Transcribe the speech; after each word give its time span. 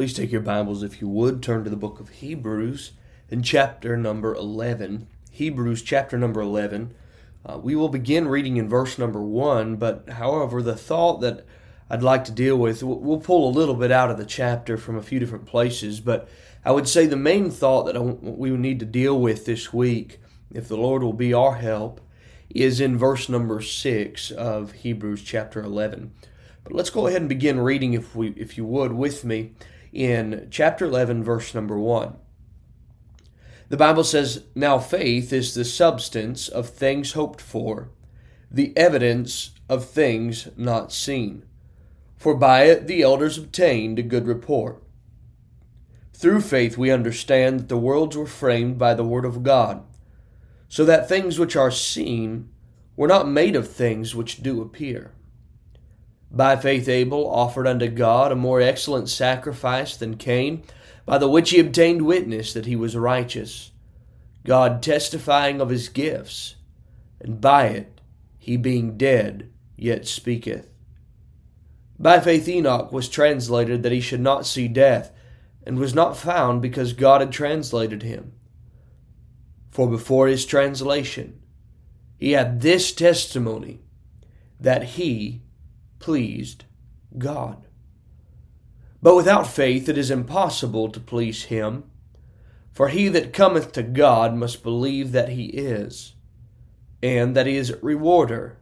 Please 0.00 0.14
take 0.14 0.32
your 0.32 0.40
Bibles, 0.40 0.82
if 0.82 1.02
you 1.02 1.08
would, 1.08 1.42
turn 1.42 1.62
to 1.62 1.68
the 1.68 1.76
book 1.76 2.00
of 2.00 2.08
Hebrews 2.08 2.92
in 3.28 3.42
chapter 3.42 3.98
number 3.98 4.34
11. 4.34 5.06
Hebrews 5.30 5.82
chapter 5.82 6.16
number 6.16 6.40
11. 6.40 6.94
Uh, 7.44 7.58
we 7.58 7.76
will 7.76 7.90
begin 7.90 8.26
reading 8.26 8.56
in 8.56 8.66
verse 8.66 8.98
number 8.98 9.20
1, 9.20 9.76
but 9.76 10.08
however, 10.08 10.62
the 10.62 10.74
thought 10.74 11.20
that 11.20 11.44
I'd 11.90 12.02
like 12.02 12.24
to 12.24 12.32
deal 12.32 12.56
with, 12.56 12.82
we'll 12.82 13.20
pull 13.20 13.46
a 13.46 13.52
little 13.52 13.74
bit 13.74 13.92
out 13.92 14.10
of 14.10 14.16
the 14.16 14.24
chapter 14.24 14.78
from 14.78 14.96
a 14.96 15.02
few 15.02 15.20
different 15.20 15.44
places, 15.44 16.00
but 16.00 16.30
I 16.64 16.72
would 16.72 16.88
say 16.88 17.04
the 17.04 17.16
main 17.16 17.50
thought 17.50 17.84
that 17.84 18.00
we 18.00 18.48
need 18.52 18.80
to 18.80 18.86
deal 18.86 19.20
with 19.20 19.44
this 19.44 19.70
week, 19.70 20.18
if 20.50 20.66
the 20.66 20.78
Lord 20.78 21.02
will 21.02 21.12
be 21.12 21.34
our 21.34 21.56
help, 21.56 22.00
is 22.48 22.80
in 22.80 22.96
verse 22.96 23.28
number 23.28 23.60
6 23.60 24.30
of 24.30 24.72
Hebrews 24.72 25.22
chapter 25.22 25.60
11. 25.60 26.14
But 26.64 26.72
let's 26.72 26.88
go 26.88 27.06
ahead 27.06 27.20
and 27.20 27.28
begin 27.28 27.60
reading, 27.60 27.92
if, 27.92 28.16
we, 28.16 28.28
if 28.30 28.56
you 28.56 28.64
would, 28.64 28.92
with 28.92 29.26
me 29.26 29.52
in 29.92 30.48
chapter 30.50 30.84
11, 30.84 31.24
verse 31.24 31.54
number 31.54 31.78
1. 31.78 32.16
The 33.68 33.76
Bible 33.76 34.04
says, 34.04 34.44
Now 34.54 34.78
faith 34.78 35.32
is 35.32 35.54
the 35.54 35.64
substance 35.64 36.48
of 36.48 36.68
things 36.68 37.12
hoped 37.12 37.40
for, 37.40 37.90
the 38.50 38.76
evidence 38.76 39.52
of 39.68 39.84
things 39.84 40.48
not 40.56 40.92
seen. 40.92 41.44
For 42.16 42.34
by 42.34 42.64
it 42.64 42.86
the 42.86 43.02
elders 43.02 43.38
obtained 43.38 43.98
a 43.98 44.02
good 44.02 44.26
report. 44.26 44.82
Through 46.12 46.42
faith 46.42 46.76
we 46.76 46.90
understand 46.90 47.60
that 47.60 47.68
the 47.68 47.78
worlds 47.78 48.16
were 48.16 48.26
framed 48.26 48.76
by 48.76 48.94
the 48.94 49.04
Word 49.04 49.24
of 49.24 49.42
God, 49.42 49.84
so 50.68 50.84
that 50.84 51.08
things 51.08 51.38
which 51.38 51.56
are 51.56 51.70
seen 51.70 52.50
were 52.96 53.08
not 53.08 53.28
made 53.28 53.56
of 53.56 53.70
things 53.70 54.14
which 54.14 54.42
do 54.42 54.60
appear. 54.60 55.12
By 56.30 56.56
faith, 56.56 56.88
Abel 56.88 57.28
offered 57.28 57.66
unto 57.66 57.88
God 57.88 58.30
a 58.30 58.36
more 58.36 58.60
excellent 58.60 59.08
sacrifice 59.08 59.96
than 59.96 60.16
Cain, 60.16 60.62
by 61.04 61.18
the 61.18 61.28
which 61.28 61.50
he 61.50 61.58
obtained 61.58 62.02
witness 62.02 62.52
that 62.52 62.66
he 62.66 62.76
was 62.76 62.96
righteous, 62.96 63.72
God 64.44 64.82
testifying 64.82 65.60
of 65.60 65.70
his 65.70 65.88
gifts, 65.88 66.54
and 67.20 67.40
by 67.40 67.66
it 67.66 68.00
he 68.38 68.56
being 68.56 68.96
dead 68.96 69.50
yet 69.76 70.06
speaketh. 70.06 70.68
By 71.98 72.20
faith, 72.20 72.48
Enoch 72.48 72.92
was 72.92 73.08
translated 73.08 73.82
that 73.82 73.92
he 73.92 74.00
should 74.00 74.20
not 74.20 74.46
see 74.46 74.68
death, 74.68 75.12
and 75.64 75.78
was 75.78 75.94
not 75.94 76.16
found 76.16 76.62
because 76.62 76.92
God 76.94 77.20
had 77.20 77.32
translated 77.32 78.02
him. 78.02 78.32
For 79.70 79.88
before 79.88 80.26
his 80.26 80.46
translation, 80.46 81.40
he 82.16 82.32
had 82.32 82.60
this 82.60 82.92
testimony 82.92 83.80
that 84.58 84.82
he 84.82 85.42
pleased 86.00 86.64
God. 87.16 87.66
But 89.00 89.14
without 89.14 89.46
faith 89.46 89.88
it 89.88 89.96
is 89.96 90.10
impossible 90.10 90.90
to 90.90 91.00
please 91.00 91.44
him. 91.44 91.84
For 92.72 92.88
he 92.88 93.08
that 93.08 93.32
cometh 93.32 93.72
to 93.72 93.82
God 93.82 94.34
must 94.34 94.62
believe 94.62 95.12
that 95.12 95.30
he 95.30 95.46
is, 95.46 96.14
and 97.02 97.34
that 97.36 97.46
he 97.46 97.56
is 97.56 97.74
rewarder 97.82 98.58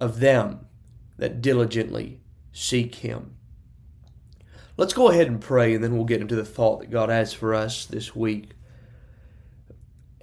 of 0.00 0.20
them 0.20 0.66
that 1.18 1.42
diligently 1.42 2.20
seek 2.52 2.96
him. 2.96 3.34
Let's 4.76 4.94
go 4.94 5.10
ahead 5.10 5.26
and 5.26 5.40
pray, 5.40 5.74
and 5.74 5.82
then 5.82 5.94
we'll 5.94 6.04
get 6.04 6.20
into 6.20 6.36
the 6.36 6.44
thought 6.44 6.80
that 6.80 6.90
God 6.90 7.08
has 7.08 7.32
for 7.32 7.54
us 7.54 7.84
this 7.84 8.16
week. 8.16 8.50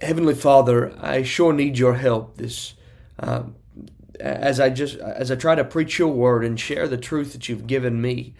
Heavenly 0.00 0.34
Father, 0.34 0.92
I 1.00 1.22
sure 1.22 1.52
need 1.52 1.78
your 1.78 1.94
help 1.94 2.36
this 2.36 2.74
um, 3.18 3.56
as 4.20 4.60
I 4.60 4.70
just 4.70 4.96
as 4.96 5.30
I 5.30 5.36
try 5.36 5.54
to 5.54 5.64
preach 5.64 5.98
your 5.98 6.08
word 6.08 6.44
and 6.44 6.58
share 6.58 6.86
the 6.86 6.96
truth 6.96 7.32
that 7.32 7.48
you've 7.48 7.66
given 7.66 8.00
me 8.00 8.34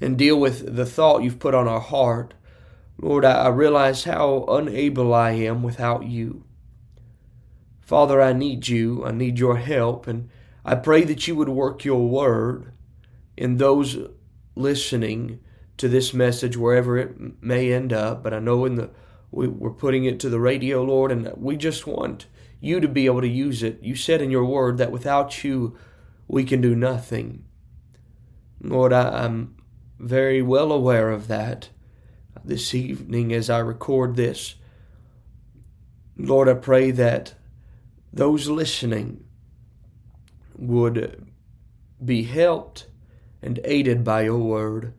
and 0.00 0.18
deal 0.18 0.38
with 0.38 0.76
the 0.76 0.86
thought 0.86 1.22
you've 1.22 1.38
put 1.38 1.54
on 1.54 1.68
our 1.68 1.80
heart, 1.80 2.34
Lord, 3.00 3.24
I, 3.24 3.44
I 3.44 3.48
realize 3.48 4.04
how 4.04 4.44
unable 4.48 5.14
I 5.14 5.32
am 5.32 5.62
without 5.62 6.04
you. 6.04 6.44
Father, 7.80 8.20
I 8.20 8.32
need 8.32 8.68
you. 8.68 9.04
I 9.04 9.10
need 9.10 9.38
your 9.38 9.56
help, 9.56 10.06
and 10.06 10.28
I 10.64 10.74
pray 10.76 11.04
that 11.04 11.26
you 11.26 11.34
would 11.36 11.48
work 11.48 11.84
your 11.84 12.06
word 12.06 12.72
in 13.36 13.56
those 13.56 13.98
listening 14.54 15.40
to 15.76 15.88
this 15.88 16.12
message 16.12 16.56
wherever 16.56 16.98
it 16.98 17.42
may 17.42 17.72
end 17.72 17.92
up. 17.92 18.22
But 18.22 18.34
I 18.34 18.38
know 18.38 18.64
in 18.64 18.76
the 18.76 18.90
we, 19.30 19.48
we're 19.48 19.70
putting 19.70 20.04
it 20.04 20.20
to 20.20 20.28
the 20.28 20.40
radio, 20.40 20.82
Lord, 20.82 21.12
and 21.12 21.32
we 21.36 21.56
just 21.56 21.86
want 21.86 22.26
you 22.60 22.80
to 22.80 22.88
be 22.88 23.06
able 23.06 23.20
to 23.20 23.28
use 23.28 23.62
it. 23.62 23.82
You 23.82 23.94
said 23.94 24.20
in 24.20 24.30
your 24.30 24.44
word 24.44 24.78
that 24.78 24.92
without 24.92 25.44
you, 25.44 25.76
we 26.28 26.44
can 26.44 26.60
do 26.60 26.74
nothing. 26.74 27.44
Lord, 28.62 28.92
I, 28.92 29.24
am 29.24 29.56
very 29.98 30.42
well 30.42 30.72
aware 30.72 31.10
of 31.10 31.28
that 31.28 31.70
this 32.44 32.74
evening 32.74 33.32
as 33.32 33.48
I 33.50 33.58
record 33.58 34.16
this. 34.16 34.56
Lord, 36.16 36.48
I 36.48 36.54
pray 36.54 36.90
that 36.90 37.34
those 38.12 38.48
listening 38.48 39.24
would 40.56 41.26
be 42.04 42.24
helped 42.24 42.86
and 43.42 43.60
aided 43.64 44.04
by 44.04 44.22
your 44.22 44.38
word, 44.38 44.92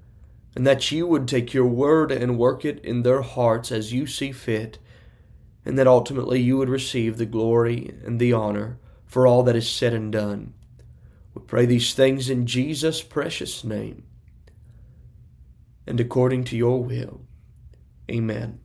and 0.56 0.68
that 0.68 0.92
you 0.92 1.08
would 1.08 1.28
take 1.28 1.54
your 1.54 1.66
word 1.66 2.12
and 2.12 2.38
work 2.38 2.66
it 2.66 2.84
in 2.84 3.04
their 3.04 3.22
hearts 3.22 3.72
as 3.72 3.94
you 3.94 4.06
see 4.06 4.32
fit 4.32 4.78
and 5.66 5.78
that 5.78 5.88
ultimately 5.88 6.42
you 6.42 6.58
would 6.58 6.70
receive 6.70 7.18
the 7.18 7.26
glory 7.26 7.94
and 8.06 8.20
the 8.20 8.34
honor 8.34 8.78
for 9.06 9.28
all 9.28 9.44
that 9.44 9.56
is 9.56 9.70
said 9.70 9.94
and 9.94 10.12
done. 10.12 10.54
We 11.34 11.42
pray 11.44 11.66
these 11.66 11.94
things 11.94 12.30
in 12.30 12.46
Jesus' 12.46 13.02
precious 13.02 13.64
name 13.64 14.04
and 15.88 16.00
according 16.00 16.44
to 16.46 16.58
your 16.58 16.84
will. 16.84 17.22
Amen. 18.10 18.60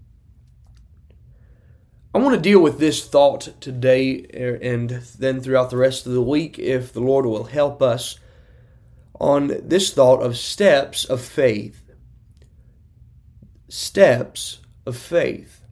I 2.15 2.19
want 2.19 2.35
to 2.35 2.41
deal 2.41 2.61
with 2.61 2.79
this 2.79 3.07
thought 3.07 3.61
today 3.61 4.27
er, 4.35 4.59
and 4.63 4.91
then 5.19 5.41
throughout 5.41 5.71
the 5.71 5.77
rest 5.77 6.07
of 6.07 6.13
the 6.13 6.23
week, 6.23 6.59
if 6.59 6.93
the 6.93 7.01
Lord 7.01 7.27
will 7.27 7.45
help 7.45 7.83
us, 7.83 8.19
on 9.21 9.61
this 9.63 9.93
thought 9.93 10.23
of 10.23 10.37
steps 10.37 11.05
of 11.05 11.21
faith. 11.21 11.83
Steps 13.69 14.61
of 14.85 14.97
faith. 14.97 15.63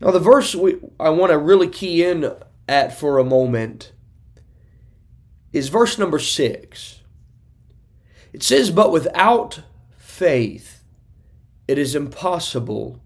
Now, 0.00 0.10
the 0.10 0.18
verse 0.18 0.54
we, 0.54 0.78
I 0.98 1.10
want 1.10 1.30
to 1.30 1.38
really 1.38 1.68
key 1.68 2.04
in 2.04 2.34
at 2.68 2.98
for 2.98 3.18
a 3.18 3.24
moment 3.24 3.92
is 5.52 5.68
verse 5.68 5.98
number 5.98 6.18
six. 6.18 7.00
It 8.32 8.42
says, 8.42 8.70
But 8.70 8.90
without 8.92 9.60
faith, 9.96 10.82
it 11.68 11.78
is 11.78 11.94
impossible 11.94 13.00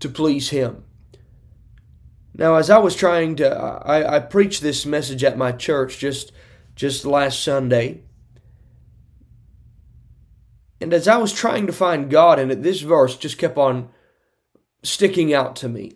to 0.00 0.08
please 0.08 0.50
Him. 0.50 0.84
Now, 2.34 2.56
as 2.56 2.68
I 2.68 2.78
was 2.78 2.94
trying 2.94 3.36
to, 3.36 3.50
I, 3.50 4.16
I 4.16 4.20
preached 4.20 4.62
this 4.62 4.84
message 4.84 5.24
at 5.24 5.38
my 5.38 5.52
church 5.52 5.98
just, 5.98 6.32
just 6.74 7.06
last 7.06 7.42
Sunday. 7.42 8.02
And 10.80 10.92
as 10.92 11.08
I 11.08 11.16
was 11.16 11.32
trying 11.32 11.66
to 11.66 11.72
find 11.72 12.10
God 12.10 12.38
in 12.38 12.50
it, 12.50 12.62
this 12.62 12.80
verse 12.80 13.16
just 13.16 13.38
kept 13.38 13.56
on 13.56 13.88
sticking 14.82 15.32
out 15.32 15.56
to 15.56 15.68
me. 15.68 15.92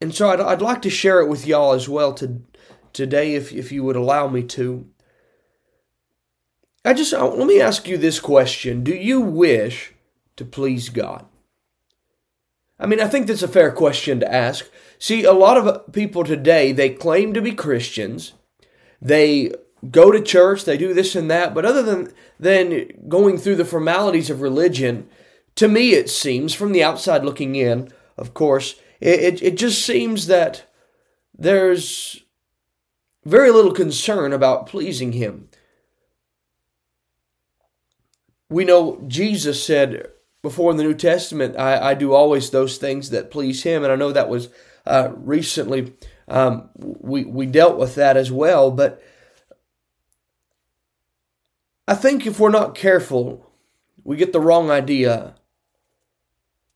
And 0.00 0.14
so 0.14 0.30
I'd, 0.30 0.40
I'd 0.40 0.62
like 0.62 0.82
to 0.82 0.90
share 0.90 1.20
it 1.20 1.28
with 1.28 1.46
y'all 1.46 1.72
as 1.72 1.88
well 1.88 2.12
to, 2.14 2.42
today, 2.92 3.34
if, 3.34 3.52
if 3.52 3.70
you 3.72 3.84
would 3.84 3.96
allow 3.96 4.28
me 4.28 4.42
to. 4.44 4.86
I 6.84 6.94
just 6.94 7.12
let 7.12 7.46
me 7.46 7.60
ask 7.60 7.86
you 7.86 7.98
this 7.98 8.20
question 8.20 8.82
Do 8.82 8.94
you 8.94 9.20
wish 9.20 9.92
to 10.36 10.44
please 10.44 10.88
God? 10.88 11.26
I 12.78 12.86
mean, 12.86 13.00
I 13.00 13.08
think 13.08 13.26
that's 13.26 13.42
a 13.42 13.48
fair 13.48 13.70
question 13.70 14.20
to 14.20 14.32
ask. 14.32 14.70
See, 14.98 15.24
a 15.24 15.32
lot 15.32 15.58
of 15.58 15.92
people 15.92 16.24
today, 16.24 16.72
they 16.72 16.88
claim 16.88 17.34
to 17.34 17.42
be 17.42 17.52
Christians. 17.52 18.32
They 19.02 19.52
go 19.88 20.10
to 20.10 20.20
church, 20.20 20.64
they 20.64 20.76
do 20.76 20.92
this 20.92 21.14
and 21.14 21.30
that, 21.30 21.54
but 21.54 21.64
other 21.64 21.82
than, 21.82 22.12
than 22.38 22.88
going 23.08 23.38
through 23.38 23.56
the 23.56 23.64
formalities 23.64 24.30
of 24.30 24.40
religion, 24.40 25.08
to 25.56 25.68
me, 25.68 25.92
it 25.92 26.10
seems, 26.10 26.54
from 26.54 26.72
the 26.72 26.82
outside 26.82 27.24
looking 27.24 27.56
in, 27.56 27.90
of 28.16 28.34
course, 28.34 28.76
it, 29.00 29.42
it, 29.42 29.56
just 29.56 29.84
seems 29.84 30.26
that 30.26 30.64
there's 31.36 32.22
very 33.24 33.50
little 33.50 33.72
concern 33.72 34.32
about 34.32 34.66
pleasing 34.66 35.12
Him. 35.12 35.48
we 38.50 38.64
know 38.64 39.02
Jesus 39.06 39.64
said 39.64 40.08
before 40.42 40.70
in 40.72 40.76
the 40.76 40.82
New 40.82 40.94
Testament, 40.94 41.56
I, 41.56 41.90
I 41.90 41.94
do 41.94 42.12
always 42.12 42.50
those 42.50 42.76
things 42.76 43.10
that 43.10 43.30
please 43.30 43.62
Him. 43.62 43.84
And 43.84 43.92
I 43.92 43.96
know 43.96 44.12
that 44.12 44.28
was 44.28 44.48
uh, 44.86 45.10
recently, 45.14 45.94
um, 46.28 46.68
we, 46.76 47.24
we 47.24 47.46
dealt 47.46 47.78
with 47.78 47.94
that 47.94 48.16
as 48.16 48.32
well. 48.32 48.70
But 48.70 49.02
I 51.90 51.94
think 51.96 52.24
if 52.24 52.38
we're 52.38 52.50
not 52.50 52.76
careful, 52.76 53.50
we 54.04 54.16
get 54.16 54.32
the 54.32 54.38
wrong 54.40 54.70
idea 54.70 55.34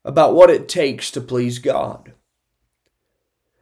about 0.03 0.35
what 0.35 0.49
it 0.49 0.67
takes 0.67 1.09
to 1.11 1.21
please 1.21 1.57
God. 1.57 2.11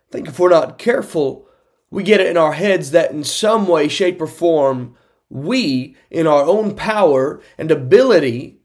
I 0.09 0.11
think 0.11 0.27
if 0.27 0.39
we're 0.39 0.49
not 0.49 0.79
careful, 0.79 1.47
we 1.91 2.01
get 2.01 2.19
it 2.19 2.25
in 2.25 2.37
our 2.37 2.53
heads 2.53 2.89
that 2.89 3.11
in 3.11 3.23
some 3.23 3.67
way, 3.67 3.87
shape, 3.87 4.19
or 4.19 4.25
form, 4.25 4.95
we, 5.29 5.95
in 6.09 6.25
our 6.25 6.41
own 6.41 6.75
power 6.75 7.39
and 7.55 7.69
ability, 7.69 8.57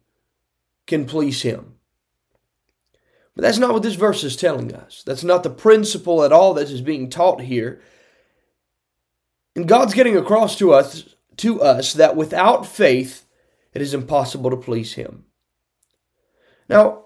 can 0.86 1.04
please 1.04 1.42
Him. 1.42 1.74
But 3.34 3.42
that's 3.42 3.58
not 3.58 3.74
what 3.74 3.82
this 3.82 3.96
verse 3.96 4.24
is 4.24 4.34
telling 4.34 4.74
us. 4.74 5.02
That's 5.04 5.24
not 5.24 5.42
the 5.42 5.50
principle 5.50 6.24
at 6.24 6.32
all 6.32 6.54
that 6.54 6.70
is 6.70 6.80
being 6.80 7.10
taught 7.10 7.42
here. 7.42 7.82
And 9.54 9.68
God's 9.68 9.92
getting 9.92 10.16
across 10.16 10.56
to 10.56 10.72
us 10.72 11.16
to 11.38 11.62
us 11.62 11.92
that 11.94 12.16
without 12.16 12.66
faith 12.66 13.26
it 13.72 13.82
is 13.82 13.94
impossible 13.94 14.50
to 14.50 14.56
please 14.56 14.94
him. 14.94 15.24
Now, 16.68 17.04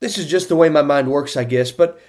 this 0.00 0.18
is 0.18 0.26
just 0.26 0.48
the 0.48 0.56
way 0.56 0.68
my 0.68 0.82
mind 0.82 1.10
works, 1.10 1.36
I 1.36 1.44
guess, 1.44 1.72
but 1.72 2.00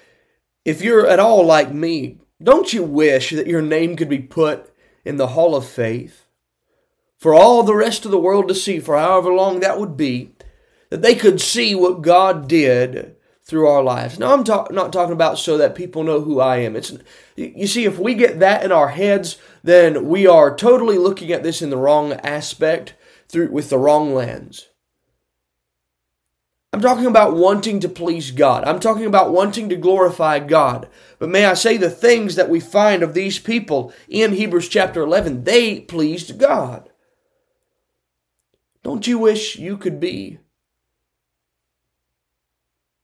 if 0.66 0.82
you're 0.82 1.08
at 1.08 1.20
all 1.20 1.46
like 1.46 1.74
me, 1.74 2.20
don't 2.42 2.72
you 2.72 2.84
wish 2.84 3.32
that 3.32 3.48
your 3.48 3.62
name 3.62 3.96
could 3.96 4.10
be 4.10 4.20
put 4.20 4.74
in 5.04 5.18
the 5.18 5.28
hall 5.28 5.56
of 5.56 5.66
faith 5.66 6.26
for 7.18 7.34
all 7.34 7.64
the 7.64 7.76
rest 7.76 8.06
of 8.06 8.12
the 8.12 8.20
world 8.20 8.48
to 8.48 8.56
see 8.56 8.80
for 8.80 8.98
however 8.98 9.34
long 9.34 9.60
that 9.60 9.80
would 9.80 9.98
be? 9.98 10.32
that 10.90 11.02
they 11.02 11.16
could 11.16 11.40
see 11.40 11.76
what 11.76 12.02
God 12.02 12.48
did 12.48 13.16
through 13.50 13.68
our 13.68 13.84
lives. 13.84 14.20
Now, 14.20 14.34
I'm 14.34 14.44
not 14.74 14.94
talking 14.94 15.14
about 15.14 15.40
so 15.40 15.58
that 15.58 15.76
people 15.76 16.04
know 16.04 16.22
who 16.22 16.40
I 16.40 16.58
am. 16.58 16.76
It's 16.76 16.94
you 17.36 17.68
see, 17.68 17.86
if 17.86 17.98
we 17.98 18.14
get 18.14 18.40
that 18.40 18.64
in 18.64 18.72
our 18.72 18.90
heads, 18.90 19.38
then 19.64 20.08
we 20.08 20.28
are 20.28 20.56
totally 20.56 20.98
looking 20.98 21.32
at 21.32 21.42
this 21.42 21.62
in 21.62 21.72
the 21.72 21.78
wrong 21.78 22.14
aspect 22.14 22.94
through 23.28 23.52
with 23.52 23.70
the 23.70 23.78
wrong 23.78 24.14
lens. 24.14 24.68
I'm 26.72 26.82
talking 26.82 27.08
about 27.08 27.36
wanting 27.36 27.80
to 27.80 27.90
please 27.90 28.30
God. 28.30 28.64
I'm 28.64 28.80
talking 28.80 29.08
about 29.08 29.34
wanting 29.34 29.70
to 29.70 29.76
glorify 29.76 30.38
God. 30.38 30.88
But 31.18 31.30
may 31.30 31.46
I 31.46 31.56
say 31.56 31.78
the 31.78 31.90
things 31.90 32.36
that 32.36 32.50
we 32.50 32.60
find 32.60 33.02
of 33.02 33.16
these 33.16 33.40
people 33.40 33.92
in 34.08 34.34
Hebrews 34.34 34.70
chapter 34.70 35.02
11, 35.02 35.46
they 35.46 35.80
pleased 35.80 36.38
God. 36.38 36.90
Don't 38.84 39.08
you 39.08 39.18
wish 39.18 39.58
you 39.58 39.78
could 39.78 40.00
be 40.00 40.38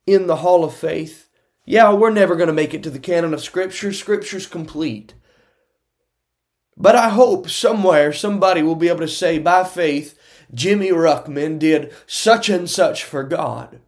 in 0.05 0.27
the 0.27 0.37
hall 0.37 0.63
of 0.63 0.73
faith. 0.73 1.29
Yeah, 1.65 1.93
we're 1.93 2.11
never 2.11 2.35
going 2.35 2.47
to 2.47 2.53
make 2.53 2.73
it 2.73 2.83
to 2.83 2.89
the 2.89 2.99
canon 2.99 3.33
of 3.33 3.41
Scripture. 3.41 3.91
Scripture's 3.91 4.45
complete. 4.45 5.15
But 6.77 6.95
I 6.95 7.09
hope 7.09 7.49
somewhere 7.49 8.11
somebody 8.11 8.61
will 8.61 8.75
be 8.75 8.89
able 8.89 8.99
to 8.99 9.07
say 9.07 9.39
by 9.39 9.63
faith, 9.63 10.19
Jimmy 10.53 10.89
Ruckman 10.89 11.57
did 11.57 11.93
such 12.05 12.49
and 12.49 12.69
such 12.69 13.03
for 13.03 13.23
God. 13.23 13.79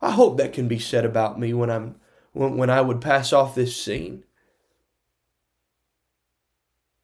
I 0.00 0.12
hope 0.12 0.38
that 0.38 0.52
can 0.52 0.68
be 0.68 0.78
said 0.78 1.04
about 1.04 1.38
me 1.38 1.52
when 1.52 1.70
I'm 1.70 1.96
when, 2.32 2.56
when 2.56 2.70
I 2.70 2.80
would 2.80 3.00
pass 3.00 3.32
off 3.32 3.54
this 3.54 3.76
scene. 3.80 4.24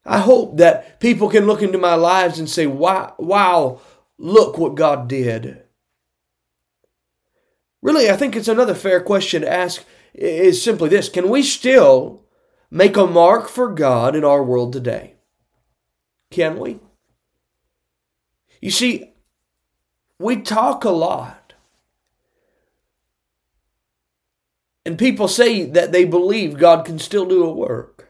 I 0.05 0.19
hope 0.19 0.57
that 0.57 0.99
people 0.99 1.29
can 1.29 1.45
look 1.45 1.61
into 1.61 1.77
my 1.77 1.93
lives 1.95 2.39
and 2.39 2.49
say, 2.49 2.65
wow, 2.65 3.13
wow, 3.19 3.79
look 4.17 4.57
what 4.57 4.75
God 4.75 5.07
did. 5.07 5.61
Really, 7.81 8.09
I 8.09 8.17
think 8.17 8.35
it's 8.35 8.47
another 8.47 8.75
fair 8.75 9.01
question 9.01 9.41
to 9.41 9.51
ask 9.51 9.85
is 10.13 10.61
simply 10.61 10.89
this 10.89 11.09
Can 11.09 11.29
we 11.29 11.43
still 11.43 12.25
make 12.69 12.97
a 12.97 13.07
mark 13.07 13.47
for 13.47 13.73
God 13.73 14.15
in 14.15 14.23
our 14.23 14.43
world 14.43 14.73
today? 14.73 15.15
Can 16.29 16.59
we? 16.59 16.79
You 18.61 18.71
see, 18.71 19.13
we 20.19 20.41
talk 20.41 20.83
a 20.83 20.89
lot. 20.89 21.53
And 24.85 24.97
people 24.97 25.27
say 25.27 25.65
that 25.65 25.91
they 25.91 26.03
believe 26.05 26.57
God 26.57 26.85
can 26.85 26.99
still 26.99 27.25
do 27.25 27.43
a 27.43 27.51
work. 27.51 28.09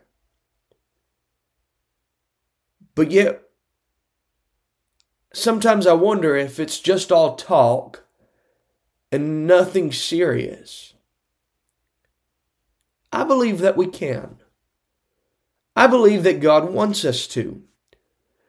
But 2.95 3.11
yet, 3.11 3.41
sometimes 5.33 5.85
I 5.85 5.93
wonder 5.93 6.35
if 6.35 6.59
it's 6.59 6.79
just 6.79 7.11
all 7.11 7.35
talk 7.35 8.05
and 9.11 9.47
nothing 9.47 9.91
serious. 9.91 10.93
I 13.11 13.23
believe 13.23 13.59
that 13.59 13.77
we 13.77 13.87
can. 13.87 14.37
I 15.75 15.87
believe 15.87 16.23
that 16.23 16.41
God 16.41 16.71
wants 16.71 17.05
us 17.05 17.27
to. 17.27 17.63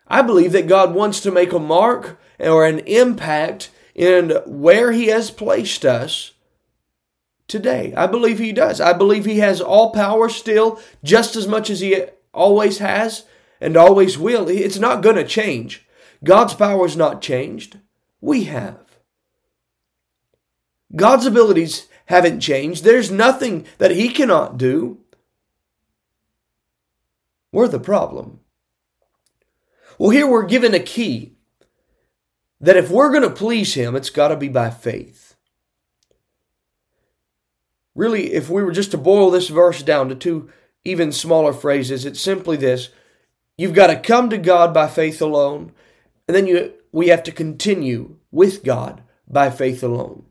I 0.07 0.23
believe 0.23 0.53
that 0.53 0.67
God 0.67 0.95
wants 0.95 1.21
to 1.21 1.31
make 1.31 1.53
a 1.53 1.59
mark 1.59 2.21
or 2.39 2.67
an 2.67 2.81
impact 2.81 3.71
in 3.95 4.31
where 4.45 4.93
He 4.93 5.07
has 5.07 5.31
placed 5.31 5.85
us 5.85 6.33
today. 7.47 7.95
I 7.97 8.07
believe 8.07 8.39
He 8.39 8.53
does. 8.53 8.81
I 8.81 8.93
believe 8.93 9.25
He 9.25 9.39
has 9.39 9.61
all 9.61 9.93
power 9.93 10.29
still, 10.29 10.81
just 11.05 11.37
as 11.37 11.47
much 11.47 11.71
as 11.71 11.81
He 11.81 12.05
always 12.35 12.79
has 12.79 13.25
and 13.61 13.77
always 13.77 14.19
will. 14.19 14.49
It's 14.49 14.79
not 14.79 15.03
going 15.03 15.17
to 15.17 15.25
change. 15.25 15.87
God's 16.25 16.55
power 16.55 16.85
is 16.85 16.97
not 16.97 17.23
changed. 17.23 17.79
We 18.21 18.45
have. 18.45 18.90
God's 20.95 21.27
abilities 21.27 21.87
haven't 22.07 22.41
changed. 22.41 22.85
There's 22.85 23.11
nothing 23.11 23.67
that 23.79 23.93
He 23.93 24.09
cannot 24.09 24.59
do. 24.59 24.99
We're 27.53 27.69
the 27.69 27.81
problem. 27.81 28.41
Well, 29.99 30.11
here 30.11 30.27
we're 30.27 30.47
given 30.47 30.75
a 30.75 30.81
key 30.81 31.35
that 32.61 32.77
if 32.77 32.91
we're 32.91 33.11
going 33.11 33.23
to 33.23 33.31
please 33.31 33.75
Him, 33.75 33.95
it's 33.97 34.11
got 34.11 34.29
to 34.29 34.37
be 34.37 34.49
by 34.49 34.71
faith. 34.71 35.37
Really, 37.95 38.33
if 38.33 38.49
we 38.49 38.63
were 38.63 38.73
just 38.73 38.93
to 38.93 38.99
boil 38.99 39.31
this 39.31 39.49
verse 39.49 39.83
down 39.83 40.09
to 40.09 40.15
two 40.15 40.51
even 40.85 41.13
smaller 41.13 41.53
phrases, 41.53 42.05
it's 42.05 42.21
simply 42.21 42.57
this 42.57 42.91
You've 43.59 43.75
got 43.75 43.89
to 43.89 44.01
come 44.01 44.31
to 44.31 44.39
God 44.39 44.73
by 44.73 44.89
faith 44.89 45.21
alone, 45.21 45.73
and 46.27 46.35
then 46.35 46.47
you, 46.47 46.73
we 46.93 47.09
have 47.09 47.23
to 47.25 47.33
continue 47.33 48.17
with 48.31 48.65
God 48.65 49.03
by 49.29 49.51
faith 49.51 49.83
alone. 49.83 50.25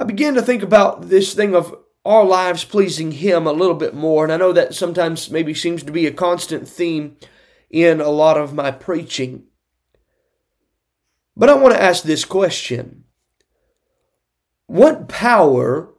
I 0.00 0.04
began 0.04 0.32
to 0.36 0.42
think 0.42 0.62
about 0.62 1.10
this 1.10 1.34
thing 1.34 1.54
of 1.54 1.76
our 2.06 2.24
lives 2.24 2.64
pleasing 2.64 3.12
Him 3.12 3.46
a 3.46 3.52
little 3.52 3.74
bit 3.74 3.92
more, 3.92 4.24
and 4.24 4.32
I 4.32 4.38
know 4.38 4.50
that 4.50 4.74
sometimes 4.74 5.30
maybe 5.30 5.52
seems 5.52 5.82
to 5.82 5.92
be 5.92 6.06
a 6.06 6.10
constant 6.10 6.66
theme 6.66 7.18
in 7.68 8.00
a 8.00 8.08
lot 8.08 8.38
of 8.38 8.54
my 8.54 8.70
preaching. 8.70 9.42
But 11.36 11.50
I 11.50 11.54
want 11.54 11.74
to 11.74 11.82
ask 11.82 12.02
this 12.02 12.24
question 12.24 13.04
What 14.64 15.06
power 15.06 15.92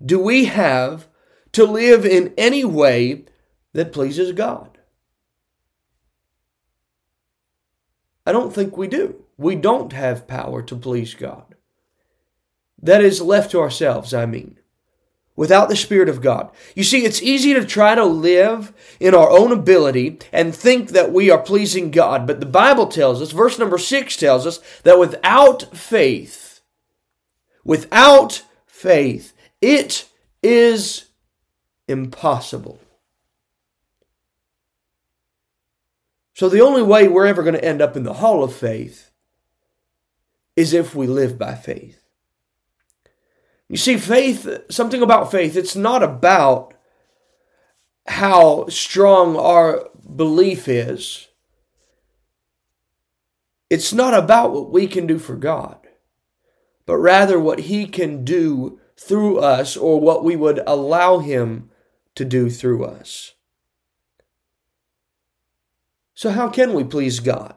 do 0.00 0.20
we 0.20 0.44
have 0.44 1.08
to 1.50 1.64
live 1.64 2.06
in 2.06 2.32
any 2.38 2.64
way 2.64 3.24
that 3.72 3.92
pleases 3.92 4.30
God? 4.30 4.78
I 8.24 8.30
don't 8.30 8.54
think 8.54 8.76
we 8.76 8.86
do. 8.86 9.24
We 9.36 9.56
don't 9.56 9.92
have 9.92 10.28
power 10.28 10.62
to 10.62 10.76
please 10.76 11.14
God 11.14 11.56
that 12.82 13.02
is 13.02 13.20
left 13.20 13.50
to 13.50 13.60
ourselves, 13.60 14.14
I 14.14 14.26
mean, 14.26 14.58
without 15.36 15.68
the 15.68 15.76
Spirit 15.76 16.08
of 16.08 16.20
God. 16.20 16.50
You 16.74 16.84
see, 16.84 17.04
it's 17.04 17.22
easy 17.22 17.54
to 17.54 17.64
try 17.64 17.94
to 17.94 18.04
live 18.04 18.72
in 18.98 19.14
our 19.14 19.30
own 19.30 19.52
ability 19.52 20.18
and 20.32 20.54
think 20.54 20.90
that 20.90 21.12
we 21.12 21.30
are 21.30 21.38
pleasing 21.38 21.90
God, 21.90 22.26
but 22.26 22.40
the 22.40 22.46
Bible 22.46 22.86
tells 22.86 23.20
us, 23.22 23.32
verse 23.32 23.58
number 23.58 23.78
six 23.78 24.16
tells 24.16 24.46
us, 24.46 24.60
that 24.82 24.98
without 24.98 25.76
faith, 25.76 26.60
without 27.64 28.42
faith, 28.66 29.34
it 29.60 30.08
is 30.42 31.06
impossible. 31.88 32.80
So 36.34 36.48
the 36.48 36.62
only 36.62 36.82
way 36.82 37.06
we're 37.06 37.26
ever 37.26 37.42
going 37.42 37.54
to 37.54 37.64
end 37.64 37.82
up 37.82 37.96
in 37.96 38.04
the 38.04 38.14
hall 38.14 38.42
of 38.42 38.54
faith 38.54 39.10
is 40.56 40.72
if 40.72 40.94
we 40.94 41.06
live 41.06 41.38
by 41.38 41.54
faith. 41.54 41.99
You 43.70 43.76
see, 43.76 43.98
faith, 43.98 44.48
something 44.68 45.00
about 45.00 45.30
faith, 45.30 45.54
it's 45.54 45.76
not 45.76 46.02
about 46.02 46.74
how 48.04 48.66
strong 48.66 49.36
our 49.36 49.88
belief 50.16 50.66
is. 50.66 51.28
It's 53.70 53.92
not 53.92 54.12
about 54.12 54.52
what 54.52 54.72
we 54.72 54.88
can 54.88 55.06
do 55.06 55.20
for 55.20 55.36
God, 55.36 55.86
but 56.84 56.96
rather 56.96 57.38
what 57.38 57.60
He 57.60 57.86
can 57.86 58.24
do 58.24 58.80
through 58.96 59.38
us 59.38 59.76
or 59.76 60.00
what 60.00 60.24
we 60.24 60.34
would 60.34 60.60
allow 60.66 61.20
Him 61.20 61.70
to 62.16 62.24
do 62.24 62.50
through 62.50 62.84
us. 62.84 63.34
So, 66.14 66.30
how 66.30 66.48
can 66.48 66.74
we 66.74 66.82
please 66.82 67.20
God? 67.20 67.54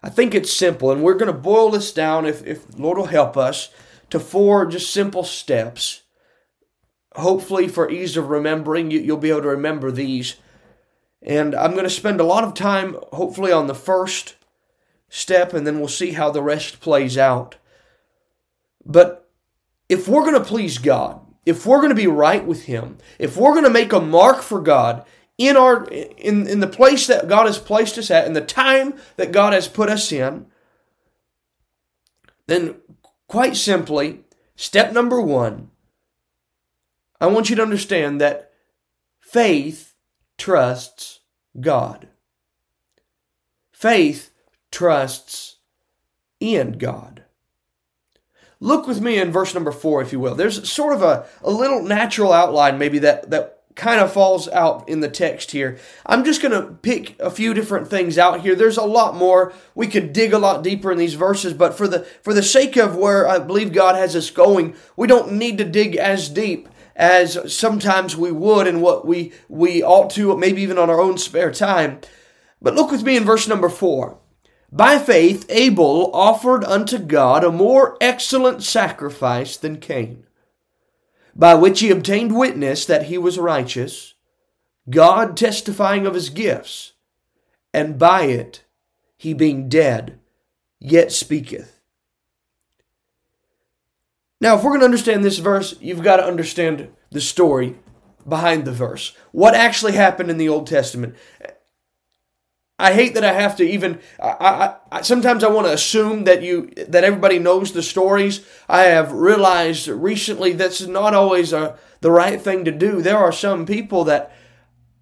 I 0.00 0.10
think 0.10 0.32
it's 0.32 0.52
simple, 0.52 0.92
and 0.92 1.02
we're 1.02 1.14
going 1.14 1.32
to 1.32 1.36
boil 1.36 1.70
this 1.70 1.92
down, 1.92 2.24
if, 2.24 2.46
if 2.46 2.78
Lord 2.78 2.98
will 2.98 3.06
help 3.06 3.36
us, 3.36 3.70
to 4.12 4.20
four 4.20 4.66
just 4.66 4.92
simple 4.92 5.24
steps. 5.24 6.02
Hopefully, 7.14 7.66
for 7.66 7.90
ease 7.90 8.14
of 8.18 8.28
remembering, 8.28 8.90
you, 8.90 9.00
you'll 9.00 9.16
be 9.16 9.30
able 9.30 9.40
to 9.40 9.48
remember 9.48 9.90
these. 9.90 10.36
And 11.22 11.54
I'm 11.54 11.72
going 11.72 11.84
to 11.84 11.90
spend 11.90 12.20
a 12.20 12.24
lot 12.24 12.44
of 12.44 12.52
time, 12.52 12.96
hopefully, 13.14 13.52
on 13.52 13.68
the 13.68 13.74
first 13.74 14.34
step, 15.08 15.54
and 15.54 15.66
then 15.66 15.78
we'll 15.78 15.88
see 15.88 16.10
how 16.10 16.30
the 16.30 16.42
rest 16.42 16.82
plays 16.82 17.16
out. 17.16 17.56
But 18.84 19.30
if 19.88 20.06
we're 20.06 20.30
going 20.30 20.34
to 20.34 20.44
please 20.44 20.76
God, 20.76 21.18
if 21.46 21.64
we're 21.64 21.78
going 21.78 21.88
to 21.88 21.94
be 21.94 22.06
right 22.06 22.44
with 22.46 22.64
Him, 22.64 22.98
if 23.18 23.38
we're 23.38 23.52
going 23.52 23.64
to 23.64 23.70
make 23.70 23.94
a 23.94 24.00
mark 24.00 24.42
for 24.42 24.60
God 24.60 25.06
in 25.38 25.56
our 25.56 25.84
in, 25.86 26.46
in 26.46 26.60
the 26.60 26.66
place 26.66 27.06
that 27.06 27.28
God 27.28 27.46
has 27.46 27.58
placed 27.58 27.96
us 27.96 28.10
at, 28.10 28.26
in 28.26 28.34
the 28.34 28.42
time 28.42 28.92
that 29.16 29.32
God 29.32 29.54
has 29.54 29.68
put 29.68 29.88
us 29.88 30.12
in, 30.12 30.46
then 32.46 32.74
quite 33.32 33.56
simply, 33.56 34.20
step 34.56 34.92
number 34.92 35.18
one, 35.18 35.70
I 37.18 37.28
want 37.28 37.48
you 37.48 37.56
to 37.56 37.62
understand 37.62 38.20
that 38.20 38.52
faith 39.20 39.94
trusts 40.36 41.20
God. 41.58 42.08
Faith 43.72 44.34
trusts 44.70 45.56
in 46.40 46.72
God. 46.72 47.24
Look 48.60 48.86
with 48.86 49.00
me 49.00 49.18
in 49.18 49.32
verse 49.32 49.54
number 49.54 49.72
four, 49.72 50.02
if 50.02 50.12
you 50.12 50.20
will. 50.20 50.34
There's 50.34 50.68
sort 50.70 50.94
of 50.94 51.00
a, 51.00 51.24
a 51.40 51.50
little 51.50 51.82
natural 51.82 52.34
outline, 52.34 52.76
maybe, 52.76 52.98
that, 52.98 53.30
that 53.30 53.61
kind 53.74 54.00
of 54.00 54.12
falls 54.12 54.48
out 54.48 54.88
in 54.88 55.00
the 55.00 55.08
text 55.08 55.50
here. 55.52 55.78
I'm 56.06 56.24
just 56.24 56.42
going 56.42 56.52
to 56.52 56.72
pick 56.74 57.18
a 57.20 57.30
few 57.30 57.54
different 57.54 57.88
things 57.88 58.18
out 58.18 58.40
here. 58.40 58.54
There's 58.54 58.76
a 58.76 58.84
lot 58.84 59.16
more. 59.16 59.52
We 59.74 59.86
could 59.86 60.12
dig 60.12 60.32
a 60.32 60.38
lot 60.38 60.62
deeper 60.62 60.92
in 60.92 60.98
these 60.98 61.14
verses, 61.14 61.54
but 61.54 61.76
for 61.76 61.88
the 61.88 62.00
for 62.22 62.34
the 62.34 62.42
sake 62.42 62.76
of 62.76 62.96
where 62.96 63.28
I 63.28 63.38
believe 63.38 63.72
God 63.72 63.96
has 63.96 64.14
us 64.14 64.30
going, 64.30 64.74
we 64.96 65.06
don't 65.06 65.32
need 65.32 65.58
to 65.58 65.64
dig 65.64 65.96
as 65.96 66.28
deep 66.28 66.68
as 66.94 67.52
sometimes 67.54 68.16
we 68.16 68.30
would 68.30 68.66
and 68.66 68.82
what 68.82 69.06
we 69.06 69.32
we 69.48 69.82
ought 69.82 70.10
to, 70.10 70.36
maybe 70.36 70.62
even 70.62 70.78
on 70.78 70.90
our 70.90 71.00
own 71.00 71.18
spare 71.18 71.52
time. 71.52 72.00
But 72.60 72.74
look 72.74 72.90
with 72.90 73.02
me 73.02 73.16
in 73.16 73.24
verse 73.24 73.48
number 73.48 73.68
4. 73.68 74.18
By 74.70 74.98
faith, 74.98 75.44
Abel 75.50 76.10
offered 76.14 76.64
unto 76.64 76.98
God 76.98 77.44
a 77.44 77.52
more 77.52 77.98
excellent 78.00 78.62
sacrifice 78.62 79.56
than 79.56 79.80
Cain, 79.80 80.24
by 81.34 81.54
which 81.54 81.80
he 81.80 81.90
obtained 81.90 82.36
witness 82.36 82.84
that 82.86 83.04
he 83.04 83.18
was 83.18 83.38
righteous, 83.38 84.14
God 84.90 85.36
testifying 85.36 86.06
of 86.06 86.14
his 86.14 86.28
gifts, 86.28 86.92
and 87.72 87.98
by 87.98 88.24
it 88.24 88.64
he 89.16 89.32
being 89.32 89.68
dead, 89.68 90.18
yet 90.78 91.12
speaketh. 91.12 91.80
Now, 94.40 94.56
if 94.56 94.64
we're 94.64 94.70
going 94.70 94.80
to 94.80 94.86
understand 94.86 95.24
this 95.24 95.38
verse, 95.38 95.76
you've 95.80 96.02
got 96.02 96.16
to 96.16 96.26
understand 96.26 96.88
the 97.10 97.20
story 97.20 97.76
behind 98.28 98.64
the 98.64 98.72
verse. 98.72 99.14
What 99.30 99.54
actually 99.54 99.92
happened 99.92 100.30
in 100.30 100.38
the 100.38 100.48
Old 100.48 100.66
Testament? 100.66 101.14
I 102.78 102.94
hate 102.94 103.14
that 103.14 103.24
I 103.24 103.32
have 103.32 103.56
to 103.56 103.64
even. 103.64 104.00
I, 104.20 104.28
I, 104.28 104.76
I, 104.90 105.02
sometimes 105.02 105.44
I 105.44 105.48
want 105.48 105.66
to 105.66 105.72
assume 105.72 106.24
that 106.24 106.42
you 106.42 106.70
that 106.88 107.04
everybody 107.04 107.38
knows 107.38 107.72
the 107.72 107.82
stories. 107.82 108.44
I 108.68 108.84
have 108.84 109.12
realized 109.12 109.86
recently 109.88 110.52
that's 110.52 110.80
not 110.82 111.14
always 111.14 111.52
a, 111.52 111.78
the 112.00 112.10
right 112.10 112.40
thing 112.40 112.64
to 112.64 112.72
do. 112.72 113.00
There 113.00 113.18
are 113.18 113.32
some 113.32 113.66
people 113.66 114.04
that 114.04 114.34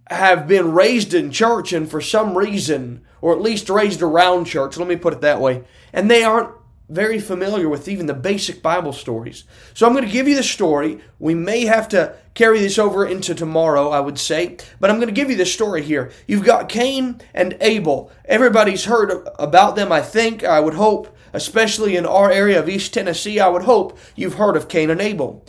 have 0.08 0.48
been 0.48 0.72
raised 0.72 1.14
in 1.14 1.30
church 1.30 1.72
and 1.72 1.88
for 1.88 2.00
some 2.00 2.36
reason, 2.36 3.02
or 3.22 3.32
at 3.32 3.40
least 3.40 3.70
raised 3.70 4.02
around 4.02 4.44
church. 4.46 4.76
Let 4.76 4.88
me 4.88 4.96
put 4.96 5.14
it 5.14 5.20
that 5.22 5.40
way, 5.40 5.64
and 5.92 6.10
they 6.10 6.22
aren't 6.24 6.50
very 6.90 7.20
familiar 7.20 7.68
with 7.68 7.88
even 7.88 8.06
the 8.06 8.14
basic 8.14 8.62
Bible 8.62 8.92
stories. 8.92 9.44
So 9.74 9.86
I'm 9.86 9.92
going 9.92 10.04
to 10.04 10.10
give 10.10 10.26
you 10.26 10.36
the 10.36 10.42
story. 10.42 11.00
We 11.18 11.34
may 11.34 11.64
have 11.64 11.88
to 11.90 12.16
carry 12.34 12.58
this 12.58 12.78
over 12.78 13.06
into 13.06 13.34
tomorrow, 13.34 13.90
I 13.90 14.00
would 14.00 14.18
say, 14.18 14.56
but 14.80 14.90
I'm 14.90 14.96
going 14.96 15.08
to 15.08 15.14
give 15.14 15.30
you 15.30 15.36
the 15.36 15.46
story 15.46 15.82
here. 15.82 16.10
You've 16.26 16.44
got 16.44 16.68
Cain 16.68 17.20
and 17.32 17.56
Abel. 17.60 18.10
Everybody's 18.24 18.84
heard 18.84 19.26
about 19.38 19.76
them, 19.76 19.92
I 19.92 20.02
think, 20.02 20.42
I 20.42 20.58
would 20.58 20.74
hope, 20.74 21.16
especially 21.32 21.96
in 21.96 22.06
our 22.06 22.30
area 22.30 22.58
of 22.58 22.68
East 22.68 22.92
Tennessee, 22.92 23.38
I 23.38 23.48
would 23.48 23.62
hope 23.62 23.96
you've 24.16 24.34
heard 24.34 24.56
of 24.56 24.68
Cain 24.68 24.90
and 24.90 25.00
Abel. 25.00 25.44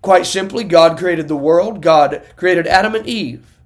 Quite 0.00 0.26
simply, 0.26 0.64
God 0.64 0.96
created 0.96 1.28
the 1.28 1.36
world, 1.36 1.82
God 1.82 2.22
created 2.36 2.66
Adam 2.66 2.94
and 2.94 3.06
Eve. 3.06 3.58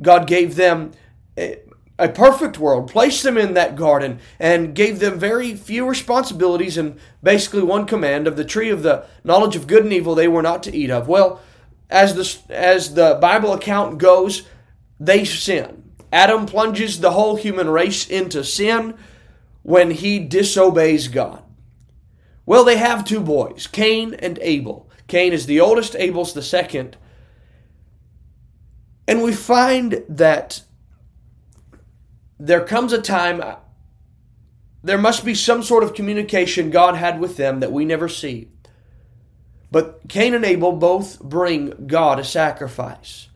God 0.00 0.26
gave 0.26 0.56
them 0.56 0.92
eh, 1.36 1.56
a 1.98 2.08
perfect 2.08 2.58
world, 2.58 2.90
placed 2.90 3.22
them 3.22 3.38
in 3.38 3.54
that 3.54 3.76
garden, 3.76 4.18
and 4.40 4.74
gave 4.74 4.98
them 4.98 5.18
very 5.18 5.54
few 5.54 5.88
responsibilities 5.88 6.76
and 6.76 6.98
basically 7.22 7.62
one 7.62 7.86
command 7.86 8.26
of 8.26 8.36
the 8.36 8.44
tree 8.44 8.70
of 8.70 8.82
the 8.82 9.06
knowledge 9.22 9.54
of 9.54 9.66
good 9.66 9.84
and 9.84 9.92
evil 9.92 10.14
they 10.14 10.28
were 10.28 10.42
not 10.42 10.62
to 10.64 10.74
eat 10.74 10.90
of. 10.90 11.06
Well, 11.06 11.40
as 11.88 12.14
the, 12.14 12.52
as 12.52 12.94
the 12.94 13.18
Bible 13.20 13.52
account 13.52 13.98
goes, 13.98 14.46
they 14.98 15.24
sin. 15.24 15.92
Adam 16.12 16.46
plunges 16.46 17.00
the 17.00 17.12
whole 17.12 17.36
human 17.36 17.68
race 17.68 18.08
into 18.08 18.42
sin 18.42 18.94
when 19.62 19.90
he 19.90 20.18
disobeys 20.18 21.08
God. 21.08 21.42
Well, 22.46 22.64
they 22.64 22.76
have 22.76 23.04
two 23.04 23.20
boys, 23.20 23.66
Cain 23.66 24.14
and 24.14 24.38
Abel. 24.42 24.90
Cain 25.06 25.32
is 25.32 25.46
the 25.46 25.60
oldest, 25.60 25.96
Abel's 25.96 26.34
the 26.34 26.42
second. 26.42 26.96
And 29.06 29.22
we 29.22 29.32
find 29.32 30.04
that 30.08 30.62
there 32.44 32.64
comes 32.64 32.92
a 32.92 33.00
time, 33.00 33.42
there 34.82 34.98
must 34.98 35.24
be 35.24 35.34
some 35.34 35.62
sort 35.62 35.82
of 35.82 35.94
communication 35.94 36.68
God 36.68 36.94
had 36.94 37.18
with 37.18 37.38
them 37.38 37.60
that 37.60 37.72
we 37.72 37.86
never 37.86 38.06
see. 38.06 38.48
But 39.70 40.06
Cain 40.08 40.34
and 40.34 40.44
Abel 40.44 40.72
both 40.72 41.20
bring 41.20 41.86
God 41.86 42.18
a 42.18 42.24
sacrifice, 42.24 43.28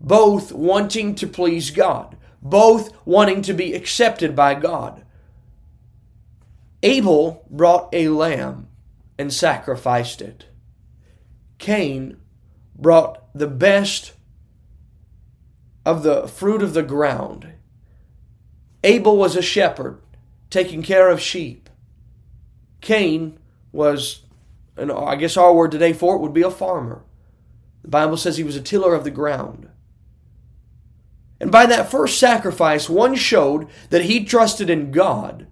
both 0.00 0.52
wanting 0.52 1.16
to 1.16 1.26
please 1.26 1.72
God, 1.72 2.16
both 2.40 2.96
wanting 3.04 3.42
to 3.42 3.52
be 3.52 3.74
accepted 3.74 4.36
by 4.36 4.54
God. 4.54 5.04
Abel 6.84 7.44
brought 7.50 7.92
a 7.92 8.08
lamb 8.08 8.68
and 9.18 9.32
sacrificed 9.32 10.22
it. 10.22 10.46
Cain 11.58 12.18
brought 12.76 13.20
the 13.34 13.48
best 13.48 14.12
of 15.84 16.04
the 16.04 16.28
fruit 16.28 16.62
of 16.62 16.72
the 16.72 16.82
ground 16.84 17.53
Abel 18.84 19.16
was 19.16 19.34
a 19.34 19.42
shepherd, 19.42 19.98
taking 20.50 20.82
care 20.82 21.08
of 21.08 21.20
sheep. 21.20 21.70
Cain 22.82 23.38
was, 23.72 24.22
and 24.76 24.92
I 24.92 25.16
guess 25.16 25.38
our 25.38 25.54
word 25.54 25.70
today 25.72 25.94
for 25.94 26.14
it 26.14 26.20
would 26.20 26.34
be 26.34 26.42
a 26.42 26.50
farmer. 26.50 27.02
The 27.82 27.88
Bible 27.88 28.18
says 28.18 28.36
he 28.36 28.44
was 28.44 28.56
a 28.56 28.60
tiller 28.60 28.94
of 28.94 29.04
the 29.04 29.10
ground. 29.10 29.70
And 31.40 31.50
by 31.50 31.66
that 31.66 31.90
first 31.90 32.18
sacrifice, 32.18 32.88
one 32.88 33.14
showed 33.14 33.68
that 33.88 34.04
he 34.04 34.24
trusted 34.24 34.68
in 34.68 34.90
God. 34.90 35.46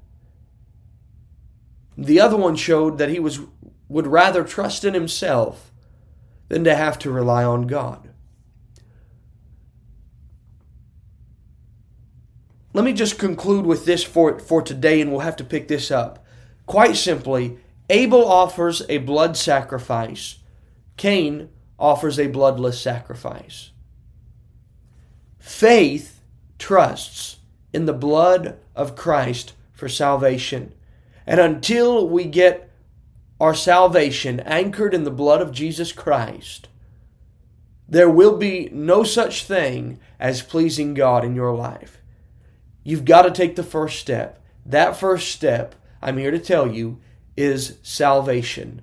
The 1.96 2.20
other 2.20 2.36
one 2.36 2.56
showed 2.56 2.98
that 2.98 3.08
he 3.08 3.18
was 3.18 3.40
would 3.88 4.06
rather 4.06 4.44
trust 4.44 4.84
in 4.84 4.94
himself 4.94 5.70
than 6.48 6.64
to 6.64 6.74
have 6.74 6.98
to 6.98 7.10
rely 7.10 7.44
on 7.44 7.66
God. 7.66 8.11
Let 12.72 12.84
me 12.84 12.92
just 12.92 13.18
conclude 13.18 13.66
with 13.66 13.84
this 13.84 14.02
for, 14.02 14.38
for 14.38 14.62
today, 14.62 15.00
and 15.00 15.10
we'll 15.10 15.20
have 15.20 15.36
to 15.36 15.44
pick 15.44 15.68
this 15.68 15.90
up. 15.90 16.24
Quite 16.66 16.96
simply, 16.96 17.58
Abel 17.90 18.24
offers 18.26 18.82
a 18.88 18.98
blood 18.98 19.36
sacrifice, 19.36 20.38
Cain 20.96 21.50
offers 21.78 22.18
a 22.18 22.28
bloodless 22.28 22.80
sacrifice. 22.80 23.70
Faith 25.38 26.22
trusts 26.58 27.38
in 27.72 27.86
the 27.86 27.92
blood 27.92 28.58
of 28.76 28.94
Christ 28.94 29.54
for 29.72 29.88
salvation. 29.88 30.72
And 31.26 31.40
until 31.40 32.08
we 32.08 32.24
get 32.24 32.70
our 33.40 33.54
salvation 33.54 34.38
anchored 34.40 34.94
in 34.94 35.02
the 35.02 35.10
blood 35.10 35.42
of 35.42 35.52
Jesus 35.52 35.90
Christ, 35.90 36.68
there 37.88 38.08
will 38.08 38.36
be 38.36 38.68
no 38.72 39.02
such 39.02 39.44
thing 39.44 39.98
as 40.20 40.42
pleasing 40.42 40.94
God 40.94 41.24
in 41.24 41.34
your 41.34 41.54
life. 41.54 42.01
You've 42.84 43.04
got 43.04 43.22
to 43.22 43.30
take 43.30 43.56
the 43.56 43.62
first 43.62 43.98
step. 43.98 44.42
That 44.66 44.96
first 44.96 45.30
step, 45.30 45.74
I'm 46.00 46.18
here 46.18 46.30
to 46.30 46.38
tell 46.38 46.72
you, 46.72 47.00
is 47.36 47.78
salvation. 47.82 48.82